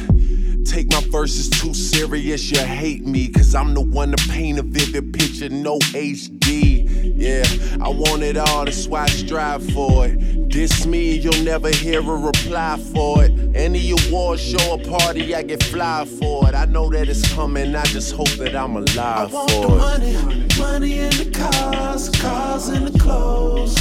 Take 0.66 0.90
my 0.90 1.00
verses 1.10 1.48
too 1.48 1.72
serious, 1.72 2.50
you 2.50 2.58
hate 2.58 3.06
me. 3.06 3.28
Cause 3.28 3.54
I'm 3.54 3.72
the 3.72 3.80
one 3.80 4.10
to 4.14 4.28
paint 4.28 4.58
a 4.58 4.62
vivid 4.62 5.12
picture, 5.12 5.48
no 5.48 5.78
HD. 5.78 6.84
Yeah, 7.16 7.44
I 7.82 7.88
want 7.88 8.22
it 8.22 8.36
all, 8.36 8.64
that's 8.64 8.86
why 8.86 9.04
I 9.04 9.06
strive 9.06 9.64
for 9.72 10.06
it. 10.06 10.50
This 10.50 10.84
me, 10.84 11.16
you'll 11.16 11.42
never 11.44 11.70
hear 11.70 12.00
a 12.00 12.16
reply 12.16 12.78
for 12.92 13.24
it. 13.24 13.32
Any 13.56 13.92
award 13.92 14.38
show 14.40 14.72
or 14.72 14.78
party, 14.78 15.34
I 15.34 15.42
get 15.42 15.62
fly 15.62 16.04
for 16.04 16.48
it. 16.48 16.54
I 16.54 16.64
know 16.66 16.90
that 16.90 17.08
it's 17.08 17.26
coming, 17.34 17.74
I 17.74 17.84
just 17.84 18.14
hope 18.14 18.28
that 18.38 18.54
I'm 18.54 18.76
alive 18.76 19.30
I 19.30 19.32
want 19.32 19.50
for 19.50 19.66
the 19.68 20.08
it. 20.08 20.24
money, 20.24 20.46
money 20.58 20.98
in 20.98 21.10
the 21.10 21.30
cars, 21.32 22.10
cars 22.10 22.68
in 22.70 22.84
the 22.84 22.98
clothes, 22.98 23.74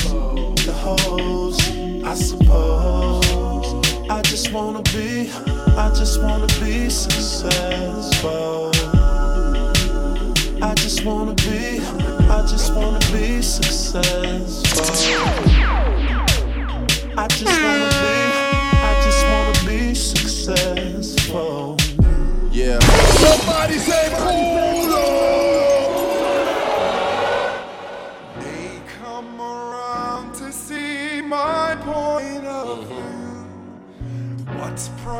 the 0.65 0.73
hoes, 0.73 1.59
I 2.05 2.13
suppose. 2.13 3.25
I 4.09 4.21
just 4.21 4.51
wanna 4.53 4.81
be, 4.83 5.29
I 5.77 5.89
just 5.89 6.21
wanna 6.21 6.47
be 6.61 6.89
successful. 6.89 8.71
I 10.61 10.73
just 10.75 11.03
wanna 11.03 11.33
be, 11.35 11.79
I 12.29 12.41
just 12.47 12.73
wanna 12.73 12.99
be 13.11 13.41
successful. 13.41 14.05
I 17.17 17.27
just 17.27 17.61
wanna 17.61 17.89
be, 18.01 18.15
I 18.89 19.01
just 19.03 19.25
wanna 19.27 19.53
be 19.69 19.93
successful. 19.93 21.77
Yeah. 22.51 22.79
Somebody 22.79 23.77
say 23.79 24.05
They 24.09 24.54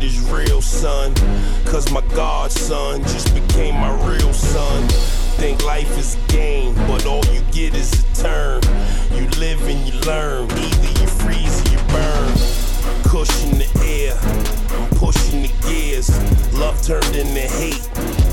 shit 0.00 0.10
is 0.10 0.20
real, 0.30 0.60
son. 0.60 1.14
Cause 1.64 1.90
my 1.92 2.00
godson 2.14 3.02
just 3.02 3.34
became 3.34 3.74
my 3.74 3.92
real 4.08 4.32
son. 4.32 4.88
Think 5.38 5.64
life 5.64 5.98
is 5.98 6.16
a 6.16 6.32
game, 6.32 6.74
but 6.86 7.06
all 7.06 7.24
you 7.26 7.40
get 7.52 7.74
is 7.74 7.92
a 7.92 8.22
turn. 8.22 8.62
You 9.12 9.28
live 9.38 9.62
and 9.66 9.80
you 9.86 9.98
learn, 10.00 10.50
either 10.50 11.00
you 11.00 11.06
freeze 11.06 11.60
or 11.66 11.72
you 11.72 11.78
burn. 11.88 12.32
Cushion 13.04 13.58
the 13.58 13.68
air, 13.84 14.16
I'm 14.78 14.88
pushing 14.96 15.42
the 15.42 15.52
gears. 15.66 16.10
Love 16.54 16.80
turned 16.82 17.16
into 17.16 17.40
hate, 17.40 17.86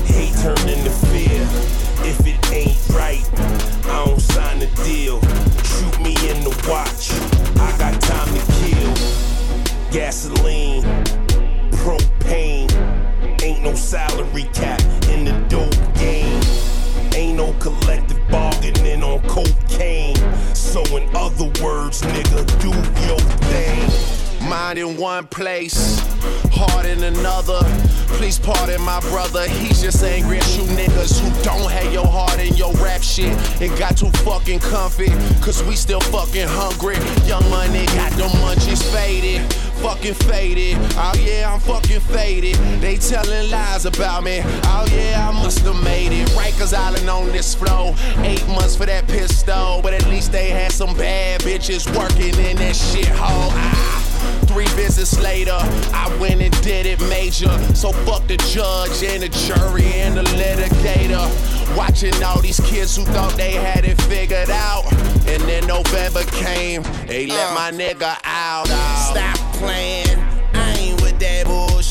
hate 0.06 0.34
turned 0.42 0.68
into 0.68 0.90
fear. 1.08 1.42
If 2.04 2.20
it 2.26 2.52
ain't 2.52 2.88
right, 2.90 3.24
I 3.86 4.04
don't 4.04 4.20
sign 4.20 4.60
the 4.60 4.70
deal. 4.84 5.20
Shoot 5.64 6.00
me 6.00 6.14
in 6.28 6.44
the 6.44 6.54
watch, 6.68 7.10
I 7.58 7.76
got 7.78 8.00
time 8.00 8.34
to 8.34 8.52
kill. 8.52 9.18
Gasoline, 9.90 10.84
propane, 12.28 13.42
ain't 13.42 13.62
no 13.62 13.74
salary 13.74 14.48
cap 14.52 14.80
in 15.08 15.24
the 15.24 15.32
dope 15.48 15.94
game. 15.94 16.40
Ain't 17.14 17.36
no 17.36 17.52
collective 17.54 18.20
bargaining 18.28 19.02
on 19.02 19.20
cocaine. 19.22 20.16
So, 20.54 20.82
in 20.96 21.08
other 21.16 21.46
words, 21.62 22.02
nigga, 22.02 22.44
do 22.60 22.68
your 23.06 23.18
thing. 23.48 24.48
Mind 24.48 24.78
in 24.78 24.96
one 24.96 25.26
place, 25.26 25.98
heart 26.52 26.86
in 26.86 27.02
another. 27.02 27.60
Please 28.16 28.38
pardon 28.38 28.80
my 28.82 29.00
brother, 29.00 29.46
he's 29.48 29.82
just 29.82 30.02
angry 30.02 30.38
at 30.38 30.56
you 30.56 30.64
niggas 30.74 31.20
who 31.20 31.42
don't 31.42 31.70
have 31.70 31.92
your 31.92 32.06
heart 32.06 32.38
in 32.40 32.54
your 32.56 32.72
rap 32.74 33.02
shit 33.02 33.36
and 33.60 33.76
got 33.78 33.96
too 33.96 34.10
fucking 34.24 34.58
comfy. 34.60 35.08
Cause 35.42 35.62
we 35.64 35.76
still 35.76 36.00
fucking 36.00 36.48
hungry. 36.48 36.96
Young 37.26 37.48
money 37.50 37.84
got 37.86 38.10
them 38.12 38.30
munchies 38.40 38.82
faded 38.92 39.42
fucking 39.78 40.14
faded. 40.14 40.76
Oh 40.96 41.12
yeah, 41.20 41.52
I'm 41.52 41.60
fucking 41.60 42.00
faded. 42.00 42.56
They 42.80 42.96
telling 42.96 43.50
lies 43.50 43.86
about 43.86 44.24
me. 44.24 44.40
Oh 44.44 44.86
yeah, 44.90 45.28
I 45.28 45.32
must 45.32 45.60
have 45.60 45.82
made 45.82 46.12
it. 46.12 46.28
Rikers 46.30 46.74
Island 46.74 47.08
on 47.08 47.28
this 47.28 47.54
flow. 47.54 47.94
Eight 48.18 48.46
months 48.48 48.76
for 48.76 48.86
that 48.86 49.06
pistol. 49.06 49.80
But 49.82 49.94
at 49.94 50.06
least 50.06 50.32
they 50.32 50.50
had 50.50 50.72
some 50.72 50.96
bad 50.96 51.40
bitches 51.42 51.86
working 51.96 52.34
in 52.44 52.56
that 52.56 52.74
shithole. 52.74 53.50
Ah. 53.52 54.07
Three 54.46 54.66
visits 54.76 55.18
later, 55.20 55.58
I 55.92 56.16
went 56.20 56.40
and 56.42 56.52
did 56.62 56.86
it 56.86 57.00
major. 57.08 57.50
So 57.74 57.92
fuck 57.92 58.26
the 58.26 58.36
judge 58.36 59.02
and 59.02 59.22
the 59.22 59.28
jury 59.28 59.86
and 60.00 60.16
the 60.16 60.22
litigator. 60.22 61.26
Watching 61.76 62.14
all 62.22 62.40
these 62.40 62.60
kids 62.60 62.96
who 62.96 63.04
thought 63.04 63.34
they 63.36 63.52
had 63.52 63.84
it 63.84 64.00
figured 64.02 64.50
out. 64.50 64.92
And 65.28 65.42
then 65.42 65.66
November 65.66 66.24
came, 66.24 66.82
they 67.06 67.26
let 67.26 67.50
uh. 67.50 67.54
my 67.54 67.70
nigga 67.70 68.18
out. 68.24 68.66
Stop 68.66 69.38
playing. 69.54 70.27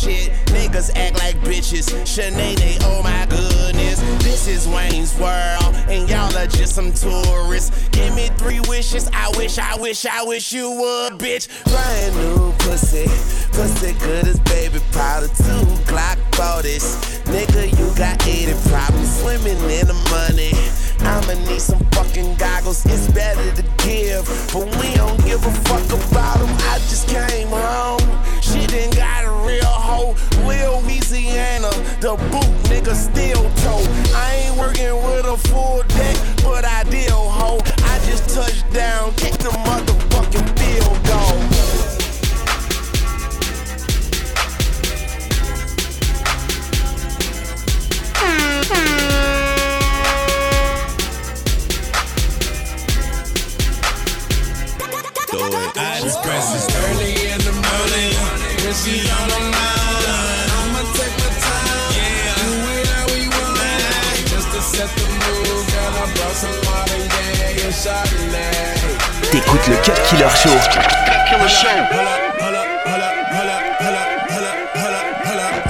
Bullshit. 0.08 0.32
Niggas 0.48 0.92
act 0.96 1.18
like 1.20 1.36
bitches. 1.38 1.88
Shanae, 2.06 2.78
oh 2.84 3.02
my 3.04 3.26
goodness. 3.30 4.00
This 4.24 4.48
is 4.48 4.68
Wayne's 4.68 5.18
world, 5.20 5.76
and 5.90 6.10
y'all 6.10 6.36
are 6.38 6.48
just 6.48 6.76
some 6.76 6.94
tourists. 6.94 7.88
Give 7.90 8.14
me 8.16 8.30
three 8.38 8.60
wishes. 8.62 9.10
I 9.14 9.30
wish, 9.38 9.58
I 9.58 9.76
wish, 9.78 10.06
I 10.06 10.24
wish 10.24 10.52
you 10.52 10.72
would, 10.72 11.14
bitch. 11.14 11.48
Brand 11.66 12.16
new 12.16 12.52
pussy. 12.60 13.06
Pussy 13.52 13.94
good 14.00 14.28
as 14.28 14.40
baby 14.42 14.80
powder. 14.92 15.28
Two 15.28 15.66
Glock 15.90 16.18
bodies. 16.38 16.96
Nigga, 17.26 17.68
you 17.78 17.98
got 17.98 18.26
80 18.26 18.54
problems 18.70 19.20
swimming 19.20 19.58
in 19.70 19.88
the 19.88 19.98
money. 20.12 20.54
I'ma 21.08 21.34
need 21.50 21.62
some 21.62 21.84
fucking 21.92 22.36
goggles. 22.36 22.86
It's 22.86 23.08
better 23.12 23.50
to 23.56 23.64
give, 23.86 24.26
but 24.54 24.66
we 24.80 24.94
don't 24.96 25.20
give 25.24 25.44
a 25.46 25.54
fuck 25.68 25.88
about 25.88 26.40
them. 26.40 26.54
I 26.72 26.78
just 26.92 27.08
came 27.08 27.48
home. 27.48 28.06
She 28.42 28.68
done 28.68 28.92
got 28.92 29.24
a 29.24 29.32
real 29.48 29.66
hoe. 29.66 30.16
Louisiana, 31.08 31.70
the 32.02 32.16
boot 32.32 32.52
nigga 32.70 32.94
still 32.94 33.44
toe. 33.64 33.84
I 34.14 34.48
ain't 34.48 34.58
working 34.58 34.96
with 35.08 35.26
a 35.26 35.38
full 35.50 35.84
deck, 35.84 36.18
but 36.44 36.66
I 36.66 36.84
deal 36.86 37.16
hoe. 37.16 37.60
I 37.84 38.00
just 38.06 38.30
touched 38.36 38.70
down, 38.74 39.14
kick 39.16 39.34
the 39.34 39.50
motherfucking 39.50 40.48
field 40.60 41.04
goal. 41.06 41.57
Hold 75.26 75.40
up. 75.40 75.66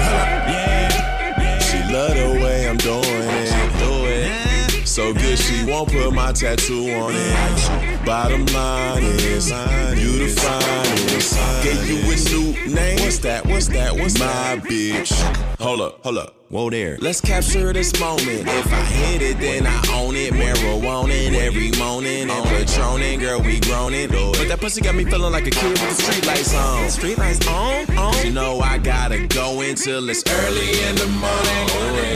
Yeah. 0.50 1.60
She 1.60 1.78
love 1.94 2.16
the 2.16 2.40
way 2.44 2.68
I'm 2.68 2.78
doing 2.78 3.04
it. 3.04 3.50
Do 3.80 4.06
it. 4.06 4.88
So 4.88 5.14
good 5.14 5.38
she 5.38 5.64
won't 5.66 5.92
put 5.92 6.14
my 6.14 6.32
tattoo 6.32 6.90
on 6.92 7.14
it. 7.16 8.06
Bottom 8.06 8.46
line 8.48 9.04
is, 9.04 9.50
you 9.50 10.20
the 10.20 10.28
finest. 10.36 11.38
Gave 11.64 11.90
you 11.90 12.00
a 12.12 12.16
new 12.32 12.74
name. 12.74 13.00
What's 13.00 13.20
that? 13.20 13.46
What's 13.46 13.68
that? 13.68 13.96
What's 13.96 14.20
my 14.20 14.60
bitch? 14.64 15.12
Hold 15.60 15.82
up, 15.82 16.04
hold 16.04 16.18
up. 16.18 16.37
Whoa 16.50 16.70
there. 16.70 16.98
Let's 17.02 17.20
capture 17.20 17.74
this 17.74 18.00
moment. 18.00 18.48
If 18.48 18.72
I 18.72 18.80
hit 18.80 19.22
it, 19.22 19.38
then 19.38 19.68
I 19.68 19.76
own 19.92 20.16
it. 20.16 20.32
Marijuana 20.32 21.36
every 21.36 21.72
morning 21.78 22.30
and 22.30 22.46
Patronin, 22.48 23.20
girl, 23.20 23.42
we 23.42 23.60
grown 23.60 23.94
it. 23.94 24.12
But 24.12 24.48
that 24.48 24.62
pussy 24.62 24.80
got 24.80 24.96
me 24.96 25.04
feeling 25.04 25.34
like 25.34 25.46
a 25.46 25.52
kid 25.52 25.72
with 25.72 25.98
the 25.98 26.02
street 26.02 26.26
lights 26.26 26.56
on. 26.56 26.90
Street 26.90 27.18
lights 27.18 27.46
on, 27.50 27.98
on. 27.98 28.26
You 28.26 28.32
know 28.32 28.62
I 28.62 28.78
gotta 28.78 29.28
go 29.28 29.60
until 29.60 30.08
it's 30.10 30.24
early 30.24 30.72
in 30.88 30.96
the 30.96 31.08
morning. 31.20 31.64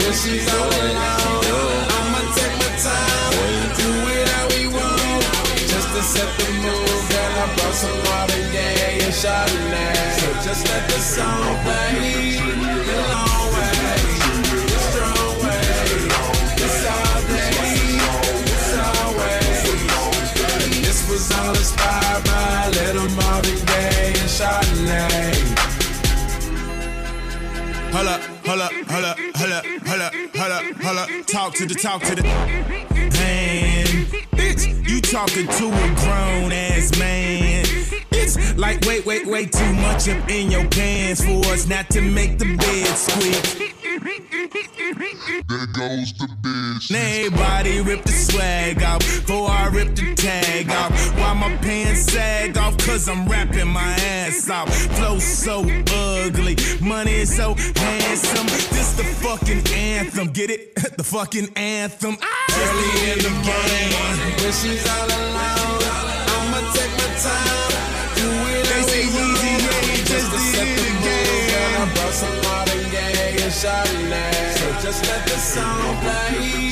she's 0.16 0.48
all 0.48 0.64
alone, 0.64 1.84
I'ma 1.92 2.24
take 2.32 2.56
my 2.56 2.72
time, 2.80 3.36
do 3.76 3.90
it 4.16 4.28
how 4.32 4.48
we 4.56 4.64
want, 4.72 5.28
just 5.60 5.92
to 5.92 6.00
set 6.00 6.30
the 6.40 6.48
mood. 6.56 6.88
Girl, 7.12 7.36
I 7.36 7.52
brought 7.52 7.74
some 7.76 8.00
Marvin 8.08 8.48
and 8.48 9.12
Chardonnay, 9.12 9.92
so 10.16 10.32
just 10.40 10.64
let 10.72 10.88
the 10.88 11.00
song 11.04 11.52
play. 11.64 12.32
Little 22.86 23.08
Marvin 23.16 23.58
Gaye 23.66 24.12
and 24.20 24.30
Chardonnay. 24.36 25.34
Hold 27.92 28.08
up, 28.08 28.20
hold 28.46 28.60
up, 28.60 28.72
hold 28.90 29.04
up, 29.04 29.18
hold 29.36 29.52
up, 29.52 29.64
hold 29.86 30.00
up, 30.00 30.14
hold 30.34 30.52
up, 30.52 30.64
hold 30.82 30.98
up. 30.98 31.08
Talk 31.26 31.54
to 31.54 31.66
the 31.66 31.74
talk 31.74 32.02
to 32.02 32.14
the 32.14 32.22
man. 32.22 33.86
Bitch, 34.34 34.88
you 34.88 35.00
talking 35.00 35.46
to 35.46 35.66
a 35.68 35.94
grown 36.02 36.52
ass 36.52 36.98
man. 36.98 37.64
It's 38.10 38.56
like 38.56 38.80
wait, 38.86 39.06
wait, 39.06 39.26
wait, 39.26 39.52
too 39.52 39.72
much 39.74 40.08
up 40.08 40.28
in 40.28 40.50
your 40.50 40.66
pants 40.68 41.24
for 41.24 41.44
us 41.52 41.68
not 41.68 41.88
to 41.90 42.00
make 42.00 42.38
the 42.38 42.56
bed 42.56 42.96
squeak. 42.96 43.72
There 44.94 45.66
goes 45.66 46.12
the 46.14 46.28
bitch. 46.42 46.92
Everybody 46.92 47.80
rip 47.80 48.02
the 48.02 48.12
swag 48.12 48.82
off 48.82 48.98
before 49.00 49.48
I 49.48 49.68
rip 49.68 49.94
the 49.94 50.14
tag 50.14 50.70
off. 50.70 50.92
Why 51.18 51.32
my 51.34 51.56
pants 51.58 52.12
sag 52.12 52.56
off? 52.58 52.76
Cause 52.78 53.08
I'm 53.08 53.26
rapping 53.26 53.68
my 53.68 53.82
ass 53.82 54.50
off. 54.50 54.68
Flow 54.96 55.18
so 55.18 55.64
ugly, 55.92 56.56
money 56.80 57.14
is 57.14 57.34
so 57.34 57.54
handsome. 57.76 58.46
This 58.76 58.92
the 58.92 59.04
fucking 59.04 59.62
anthem. 59.74 60.28
Get 60.28 60.50
it? 60.50 60.74
the 60.96 61.04
fucking 61.04 61.48
anthem. 61.56 62.16
Ah! 62.20 62.42
Early 62.52 63.12
in 63.12 63.18
the 63.18 63.32
game, 63.48 63.92
when 64.42 64.52
she's 64.52 64.84
all 64.88 65.06
alone, 65.06 65.82
I'ma 66.36 66.60
take 66.76 66.92
my 67.00 67.08
time. 67.16 67.72
Do 68.16 68.26
it 68.52 68.64
They 68.68 68.82
say 68.82 69.04
Yeezy, 69.14 69.52
yeah, 69.62 70.04
just 70.04 70.28
to 70.32 70.38
did 70.52 70.68
it 70.68 70.88
again. 70.92 71.80
I 71.80 71.94
brought 71.94 72.12
some 72.12 72.36
Marvin 72.44 72.84
Gaye 72.90 73.42
and 73.42 73.52
Chardonnay, 73.52 74.31
just 74.80 75.06
let 75.06 75.24
the 75.26 75.38
song 75.38 75.96
play. 76.00 76.71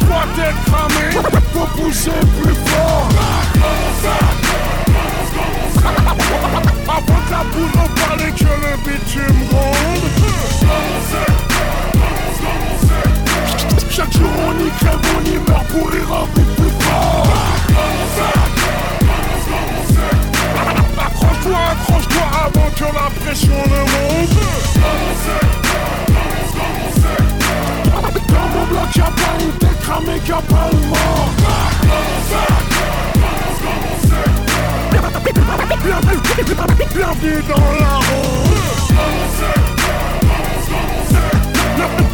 9 0.00 0.08
3 0.08 0.26
tête 0.36 0.54
cramée, 0.66 1.12
faut 1.52 1.66
pousser 1.80 2.10
plus 2.40 2.54
fort 2.66 3.08
Avant 6.88 7.02
que 7.02 7.30
la 7.30 7.44
boule 7.52 7.74
que 8.36 8.44
le 8.44 8.72
bitume 8.84 9.40
gronde 9.48 10.04
Chaque 13.90 14.12
jour 14.12 14.30
on 14.48 14.54
y 14.64 14.70
crève, 14.70 15.00
on 15.16 15.24
y 15.24 15.38
meurt 15.50 15.66
pour 15.68 15.90
et 15.94 16.04
plus 16.56 16.72
fort 16.80 17.26
Accroche-toi, 20.98 21.58
accroche-toi 21.72 22.26
avant 22.44 22.70
que 22.70 22.84
la 22.84 23.08
pression 23.20 23.52
ne 23.52 23.93
cramée, 30.24 30.28
y'a 30.28 30.36
pas 30.42 30.70
le 30.72 30.78
mort 30.88 31.30
Bienvenue 36.94 37.42
dans 37.48 37.72
la 37.80 37.98
rue 37.98 39.73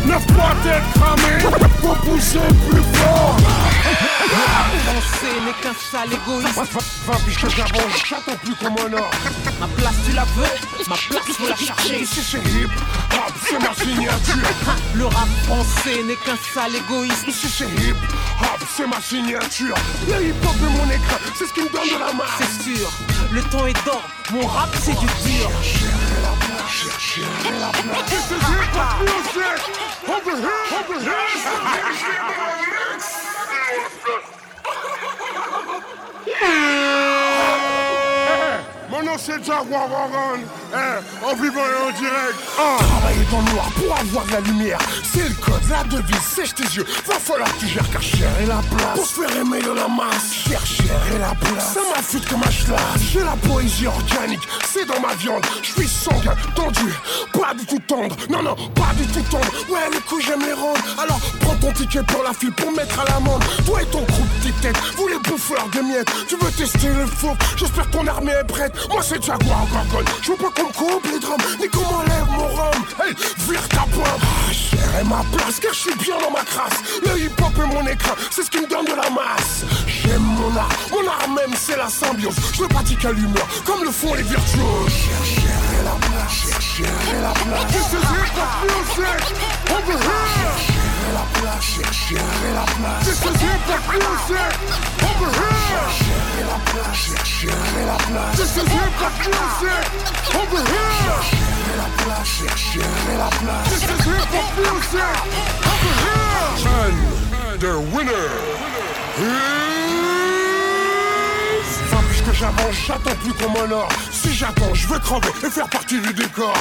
9 0.07 0.27
3 0.27 0.51
tête 0.63 0.83
cramée, 0.95 1.69
faut 1.81 1.95
pousser 2.11 2.39
plus 2.71 2.83
fort 2.99 3.37
Penser 4.87 5.35
n'est 5.45 5.53
qu'un 5.63 5.75
sale 5.91 6.13
égoïste. 6.13 6.57
Va 7.07 7.17
piche 7.25 7.41
que 7.41 7.49
j'avance, 7.49 8.03
j'attends 8.09 8.37
plus 8.43 8.55
comme 8.55 8.75
un 8.87 8.93
or 8.99 9.11
Ma 9.61 9.67
place 9.69 9.95
tu 10.07 10.13
la 10.13 10.25
veux, 10.25 10.45
ma 10.89 10.97
place 10.97 11.37
faut 11.37 11.49
la 11.49 11.57
chercher. 11.57 12.03
Ici 12.03 12.21
c'est 12.23 12.39
hip 12.39 12.71
hop, 13.13 13.33
c'est 13.49 13.59
ma 13.59 13.75
signature 13.75 14.49
Le 14.95 15.07
rap 15.07 15.29
français 15.47 16.03
n'est 16.05 16.17
qu'un 16.17 16.37
sale 16.55 16.77
égoïste. 16.77 17.27
Ici 17.29 17.49
c'est 17.49 17.69
hip 17.83 17.97
hop, 18.41 18.61
c'est 18.77 18.87
ma 18.87 19.01
signature 19.01 19.75
Le 20.09 20.27
hip 20.27 20.35
hop 20.45 20.57
est 20.57 20.79
mon 20.79 20.91
écran, 20.91 21.17
c'est 21.37 21.47
ce 21.47 21.53
qui 21.53 21.63
me 21.63 21.69
donne 21.69 21.89
de 21.89 21.99
la 21.99 22.13
masse 22.13 22.31
C'est 22.39 22.63
sûr, 22.75 22.91
le 23.33 23.43
temps 23.43 23.67
est 23.67 23.85
d'or, 23.85 24.03
mon 24.33 24.47
rap 24.47 24.71
c'est 24.81 24.99
du 24.99 25.07
dur. 25.07 25.51
This 26.81 26.89
is 26.89 26.97
hip 26.97 28.73
hop 28.73 29.05
music 29.05 29.61
Over 30.09 30.33
here, 30.41 30.65
over 30.79 30.97
here 37.05 37.10
Nom 39.05 39.17
c'est 39.17 39.49
Warren, 39.49 40.41
eh, 40.73 41.25
en 41.25 41.31
en 41.31 41.35
direct. 41.35 42.35
Travailler 42.55 43.25
dans 43.31 43.39
le 43.39 43.53
noir 43.53 43.71
pour 43.77 43.97
avoir 43.97 44.27
de 44.27 44.33
la 44.33 44.41
lumière, 44.41 44.79
c'est 45.11 45.27
le 45.27 45.35
code, 45.37 45.63
la 45.71 45.85
devise, 45.85 46.21
sèche 46.21 46.55
tes 46.55 46.65
yeux. 46.65 46.85
Va 47.07 47.15
falloir 47.15 47.51
que 47.55 47.61
tu 47.61 47.67
gères 47.67 47.91
car 47.91 48.03
cher 48.03 48.29
est 48.43 48.47
la 48.47 48.61
place. 48.71 48.95
Pour 48.95 49.07
se 49.07 49.21
faire 49.21 49.37
aimer 49.39 49.63
de 49.63 49.71
la 49.71 49.89
masse, 49.89 50.33
cher, 50.33 50.65
cher 50.67 51.01
est 51.15 51.19
la 51.19 51.35
place. 51.35 51.75
Ça 51.75 51.81
m'affûte 51.95 52.29
comme 52.29 52.43
un 52.43 52.51
schlass. 52.51 52.81
J'ai 53.11 53.21
la 53.21 53.37
poésie 53.49 53.87
organique, 53.87 54.47
c'est 54.71 54.85
dans 54.85 55.01
ma 55.01 55.15
viande. 55.15 55.47
Je 55.63 55.73
suis 55.73 55.89
sanguin, 55.89 56.35
tendu, 56.55 56.93
pas 57.33 57.55
du 57.55 57.65
tout 57.65 57.81
tendre. 57.87 58.15
Non, 58.29 58.43
non, 58.43 58.55
pas 58.75 58.93
du 58.99 59.07
tout 59.07 59.23
tendre. 59.31 59.49
Ouais, 59.71 59.89
les 59.93 60.01
couilles, 60.01 60.23
j'aime 60.23 60.43
les 60.45 60.53
rendre. 60.53 60.81
Alors 60.99 61.21
prends 61.41 61.57
ton 61.57 61.73
ticket 61.73 62.03
pour 62.03 62.23
la 62.23 62.35
file 62.35 62.53
pour 62.53 62.71
mettre 62.73 63.01
à 63.01 63.05
l'amende. 63.05 63.43
Toi 63.65 63.83
et 63.83 63.87
ton 63.87 64.01
de 64.01 64.41
petite 64.41 64.61
tête, 64.61 64.77
vous 64.97 65.09
les 65.09 65.19
bouffeurs 65.19 65.69
de 65.75 65.81
miettes. 65.81 66.11
Tu 66.29 66.37
veux 66.37 66.51
tester 66.53 66.89
le 66.89 67.07
faux 67.07 67.37
J'espère 67.57 67.87
que 67.91 67.97
ton 67.97 68.07
armée 68.07 68.33
est 68.33 68.45
prête. 68.45 68.73
Moi, 68.91 69.03
c'est 69.03 69.25
Jaguar 69.25 69.67
Gorgon. 69.69 70.05
Je 70.21 70.33
veux 70.33 70.37
pas 70.37 70.51
qu'on 70.51 70.73
coupe 70.73 71.07
les 71.13 71.21
drums, 71.21 71.57
ni 71.61 71.69
qu'on 71.69 71.81
m'enlève 71.93 72.27
mon 72.29 72.49
rhum. 72.49 72.85
Hey, 73.03 73.15
vire 73.49 73.69
ta 73.69 73.87
pointe. 73.95 74.21
Ah, 74.21 75.01
est 75.01 75.05
ma 75.05 75.23
place, 75.33 75.61
car 75.61 75.73
je 75.73 75.79
suis 75.79 75.95
bien 75.95 76.19
dans 76.19 76.31
ma 76.33 76.43
crasse. 76.43 76.83
Le 77.05 77.21
hip-hop 77.21 77.53
est 77.57 77.67
mon 77.67 77.87
écran, 77.87 78.15
c'est 78.31 78.43
ce 78.43 78.51
qui 78.51 78.59
me 78.59 78.67
donne 78.67 78.87
de 78.87 79.01
la 79.01 79.09
masse. 79.11 79.65
J'aime 79.87 80.23
mon 80.23 80.57
art, 80.57 80.69
mon 80.91 81.09
art 81.09 81.29
même, 81.29 81.55
c'est 81.57 81.77
la 81.77 81.89
symbiose. 81.89 82.35
Je 82.53 82.65
pratique 82.65 83.05
à 83.05 83.13
l'humeur, 83.13 83.47
comme 83.65 83.85
le 83.85 83.93
font 83.93 84.15
les 84.15 84.25
virtuoses. 84.25 84.89
Cher, 84.89 85.25
cher 85.25 85.59
est 85.79 85.85
la 85.85 85.95
place, 86.09 86.33
cher, 86.33 86.61
cher 86.61 86.89
est 87.15 87.23
la 87.23 87.33
place. 87.33 87.73
This 87.73 87.93
is 87.93 88.03
hip-hop 88.03 88.97
music, 88.97 89.31
over 89.71 89.99
here. 89.99 90.80
Cher 91.11 91.19
est 91.19 91.19
la 91.19 91.27
place, 91.41 91.65
cher, 91.65 91.93
cher 91.93 92.19
est 92.21 92.55
la 92.55 92.63
place. 92.63 93.03
This 93.05 93.19
is 93.19 93.35
hip-hop 93.43 93.83
music, 93.91 94.55
over 95.03 95.31
here. 95.35 95.89
Cher 95.99 96.23
est 96.39 96.47
la 96.47 96.59
place, 96.71 96.95
cher, 96.95 97.25
cher 97.27 97.51
est 97.51 97.87
la 97.87 97.99
place. 97.99 98.37
This 98.37 98.53
is 98.57 98.69
hip-hop 98.71 99.15
music, 99.27 99.83
over 100.37 100.63
here. 100.71 101.19
Cher 101.31 101.51
est 101.67 101.79
la 101.79 101.89
place, 102.05 102.29
cher, 102.29 102.55
cher 102.57 102.91
est 103.13 103.19
la 103.19 103.29
place. 103.29 103.69
This 103.71 103.83
is 103.83 104.01
hip-hop 104.07 104.51
music, 104.57 105.17
over 105.67 105.95
here. 106.05 106.55
And 107.63 107.79
winner 107.93 108.31
is... 109.19 109.39
Va 111.91 111.99
puisque 112.09 112.33
j'avance, 112.39 112.77
j'attends 112.87 113.17
plus 113.23 113.35
qu'on 113.35 113.51
m'honore. 113.51 113.89
Si 114.13 114.33
j'attends, 114.33 114.75
je 114.75 114.87
veux 114.87 115.01
crever 115.01 115.33
et 115.45 115.51
faire 115.51 115.69
partie 115.69 116.01
du 116.01 116.13
décor. 116.13 116.55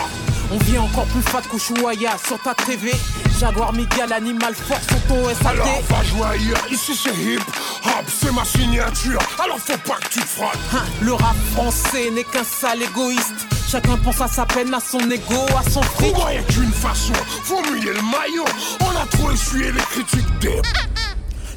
On 0.52 0.58
vit 0.58 0.78
encore 0.80 1.06
plus 1.06 1.22
fat 1.22 1.42
qu'Ushuaïa 1.50 2.18
sur 2.26 2.40
ta 2.40 2.56
TV. 2.56 2.92
Jaguar 3.40 3.72
Miguel, 3.74 4.12
Animal 4.12 4.56
Force 4.56 4.88
sur 4.88 5.02
ton 5.04 5.24
SAT. 5.30 5.50
Alors 5.50 5.82
va 5.90 6.04
jouer 6.04 6.28
ailleurs, 6.28 6.66
ici 6.72 6.96
c'est 6.96 7.16
hip 7.16 7.40
hop, 7.86 8.06
c'est 8.08 8.34
ma 8.34 8.44
signature. 8.44 9.20
Alors 9.42 9.60
faut 9.60 9.78
pas 9.88 9.98
que 9.98 10.10
tu 10.10 10.20
te 10.20 10.26
frottes. 10.26 10.58
Hein, 10.74 10.84
le 11.02 11.14
rap 11.14 11.36
français 11.54 12.10
n'est 12.12 12.24
qu'un 12.24 12.44
sale 12.44 12.82
égoïste. 12.82 13.48
Chacun 13.70 13.98
pense 13.98 14.20
à 14.22 14.28
sa 14.28 14.46
peine, 14.48 14.74
à 14.74 14.80
son 14.80 15.00
ego, 15.12 15.46
à 15.56 15.70
son 15.70 15.84
fric. 15.84 16.16
Moi, 16.16 16.34
y'a 16.34 16.42
qu'une 16.42 16.74
façon, 16.74 17.14
faut 17.44 17.62
mouiller 17.64 17.94
le 17.94 18.02
maillot. 18.02 18.46
On 18.82 18.98
a 18.98 19.06
trop 19.06 19.32
essuyé 19.32 19.72
les 19.72 19.82
critiques 19.82 20.40
des. 20.40 20.62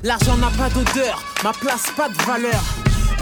L'argent 0.03 0.37
n'a 0.37 0.51
pas 0.51 0.69
d'odeur, 0.69 1.23
ma 1.43 1.53
place 1.53 1.85
pas 1.97 2.09
de 2.11 2.23
valeur. 2.25 2.61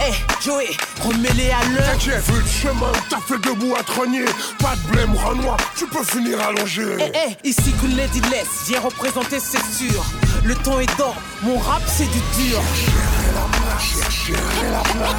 Eh, 0.03 0.15
Joey, 0.43 0.71
remets-les 1.03 1.51
à 1.51 1.63
l'heure. 1.75 1.99
Vu 1.99 2.41
le 2.41 2.47
chemin, 2.47 2.93
t'as 3.11 3.21
fait 3.21 3.39
debout 3.39 3.75
à 3.79 3.83
trogner. 3.83 4.25
Pas 4.59 4.75
de 4.77 4.93
blême, 4.93 5.15
Renoir, 5.15 5.59
tu 5.77 5.87
peux 5.87 6.03
finir 6.05 6.41
allongé. 6.41 6.85
Eh, 6.99 7.13
eh, 7.15 7.49
ici 7.49 7.73
que 7.81 7.87
Lady 7.87 8.21
Less 8.31 8.67
vient 8.67 8.81
représenter, 8.81 9.39
c'est 9.41 9.63
sûr. 9.63 10.03
Le 10.45 10.55
temps 10.55 10.81
est 10.81 10.97
d'or, 10.97 11.15
mon 11.43 11.59
rap 11.59 11.83
c'est 11.87 12.07
du 12.07 12.21
dur. 12.39 12.63
Chercher 12.75 13.33
la 13.35 13.45
place. 13.59 13.83
Chercher 13.83 14.71
la 14.73 14.81
place, 14.81 15.13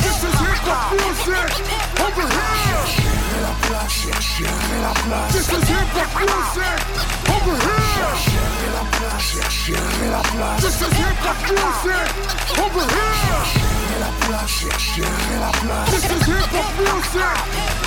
chercher 3.94 4.44
la 4.82 4.94
place. 4.94 5.32
This 5.32 5.48
is 5.48 5.70
hip 5.70 5.94
hop 5.96 6.12
music 6.22 6.82
over 7.30 7.58
here. 7.62 7.92
Chercher 7.94 8.68
la 8.74 8.84
place, 8.98 9.26
chercher 9.30 9.82
la 10.10 10.22
place. 10.22 10.62
This 10.62 10.82
is 10.82 10.94
hip 10.98 11.22
hop 11.22 11.38
music 11.52 12.10
over 12.58 12.82
here. 12.82 13.91
La 14.02 14.08
place, 14.26 14.50
chercher 14.50 15.04
la 15.40 15.52
place. 15.52 15.92
This 15.92 16.06
is 16.06 16.26
hip 16.26 16.50
hop 16.50 16.74
music 16.80 17.22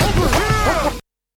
over 0.01 0.91
here. 0.93 1.04